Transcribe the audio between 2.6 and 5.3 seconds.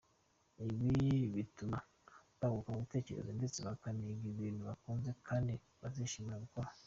mu bitekerezo, ndetse bakaniga ibintu bakunze